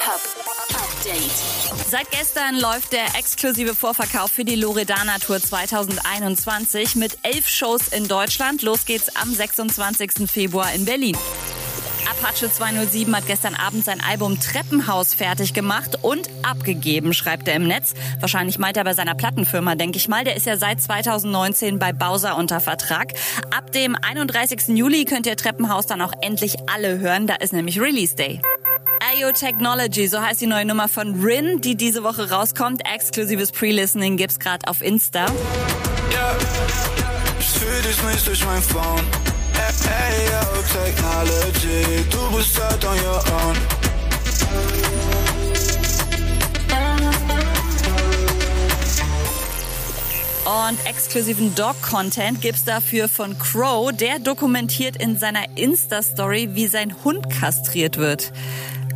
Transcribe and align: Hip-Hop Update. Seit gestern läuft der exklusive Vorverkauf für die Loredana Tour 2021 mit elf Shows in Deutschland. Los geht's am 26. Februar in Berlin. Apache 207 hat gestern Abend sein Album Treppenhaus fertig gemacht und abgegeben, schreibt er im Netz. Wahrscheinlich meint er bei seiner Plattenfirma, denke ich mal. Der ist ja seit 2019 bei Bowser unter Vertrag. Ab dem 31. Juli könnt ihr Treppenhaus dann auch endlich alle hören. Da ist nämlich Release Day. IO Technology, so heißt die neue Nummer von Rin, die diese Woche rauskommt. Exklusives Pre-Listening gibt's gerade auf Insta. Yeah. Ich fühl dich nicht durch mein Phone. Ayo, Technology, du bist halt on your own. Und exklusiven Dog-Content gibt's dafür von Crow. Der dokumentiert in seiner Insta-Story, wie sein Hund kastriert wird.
Hip-Hop 0.00 0.20
Update. 0.70 1.90
Seit 1.90 2.10
gestern 2.10 2.58
läuft 2.58 2.92
der 2.94 3.04
exklusive 3.18 3.74
Vorverkauf 3.74 4.30
für 4.30 4.46
die 4.46 4.54
Loredana 4.54 5.18
Tour 5.18 5.40
2021 5.40 6.96
mit 6.96 7.18
elf 7.22 7.46
Shows 7.46 7.88
in 7.88 8.08
Deutschland. 8.08 8.62
Los 8.62 8.86
geht's 8.86 9.14
am 9.16 9.32
26. 9.32 10.30
Februar 10.30 10.72
in 10.72 10.86
Berlin. 10.86 11.18
Apache 12.10 12.50
207 12.50 13.14
hat 13.14 13.26
gestern 13.26 13.54
Abend 13.54 13.84
sein 13.84 14.00
Album 14.00 14.40
Treppenhaus 14.40 15.12
fertig 15.12 15.52
gemacht 15.52 15.98
und 16.00 16.30
abgegeben, 16.42 17.12
schreibt 17.12 17.46
er 17.46 17.54
im 17.54 17.66
Netz. 17.66 17.92
Wahrscheinlich 18.20 18.58
meint 18.58 18.78
er 18.78 18.84
bei 18.84 18.94
seiner 18.94 19.14
Plattenfirma, 19.14 19.74
denke 19.74 19.98
ich 19.98 20.08
mal. 20.08 20.24
Der 20.24 20.34
ist 20.34 20.46
ja 20.46 20.56
seit 20.56 20.80
2019 20.80 21.78
bei 21.78 21.92
Bowser 21.92 22.38
unter 22.38 22.60
Vertrag. 22.60 23.12
Ab 23.54 23.72
dem 23.72 23.96
31. 23.96 24.68
Juli 24.68 25.04
könnt 25.04 25.26
ihr 25.26 25.36
Treppenhaus 25.36 25.86
dann 25.86 26.00
auch 26.00 26.12
endlich 26.22 26.56
alle 26.74 26.98
hören. 27.00 27.26
Da 27.26 27.34
ist 27.34 27.52
nämlich 27.52 27.78
Release 27.78 28.16
Day. 28.16 28.40
IO 29.16 29.32
Technology, 29.32 30.06
so 30.06 30.20
heißt 30.20 30.40
die 30.40 30.46
neue 30.46 30.64
Nummer 30.64 30.88
von 30.88 31.20
Rin, 31.22 31.60
die 31.60 31.74
diese 31.74 32.04
Woche 32.04 32.30
rauskommt. 32.30 32.82
Exklusives 32.84 33.50
Pre-Listening 33.50 34.16
gibt's 34.16 34.38
gerade 34.38 34.68
auf 34.68 34.82
Insta. 34.82 35.26
Yeah. 35.26 36.36
Ich 37.40 37.46
fühl 37.46 37.82
dich 37.82 38.02
nicht 38.04 38.26
durch 38.26 38.44
mein 38.44 38.62
Phone. 38.62 39.00
Ayo, 39.56 40.62
Technology, 40.72 42.04
du 42.10 42.36
bist 42.36 42.60
halt 42.62 42.84
on 42.84 42.96
your 42.98 43.22
own. 43.42 43.56
Und 50.68 50.86
exklusiven 50.86 51.54
Dog-Content 51.54 52.40
gibt's 52.40 52.64
dafür 52.64 53.08
von 53.08 53.38
Crow. 53.38 53.92
Der 53.92 54.18
dokumentiert 54.18 54.96
in 54.96 55.18
seiner 55.18 55.44
Insta-Story, 55.56 56.50
wie 56.52 56.66
sein 56.66 56.94
Hund 57.04 57.28
kastriert 57.30 57.96
wird. 57.96 58.32